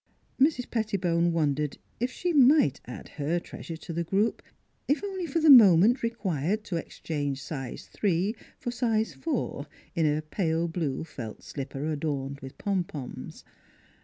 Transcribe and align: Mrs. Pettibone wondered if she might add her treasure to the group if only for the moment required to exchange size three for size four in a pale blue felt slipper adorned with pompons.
Mrs. 0.41 0.71
Pettibone 0.71 1.31
wondered 1.31 1.77
if 1.99 2.09
she 2.11 2.33
might 2.33 2.81
add 2.85 3.07
her 3.21 3.39
treasure 3.39 3.77
to 3.77 3.93
the 3.93 4.03
group 4.03 4.41
if 4.87 5.03
only 5.03 5.27
for 5.27 5.39
the 5.39 5.51
moment 5.51 6.01
required 6.01 6.63
to 6.63 6.75
exchange 6.75 7.39
size 7.39 7.85
three 7.85 8.35
for 8.57 8.71
size 8.71 9.13
four 9.13 9.67
in 9.93 10.07
a 10.07 10.23
pale 10.23 10.67
blue 10.67 11.03
felt 11.03 11.43
slipper 11.43 11.85
adorned 11.85 12.39
with 12.39 12.57
pompons. 12.57 13.43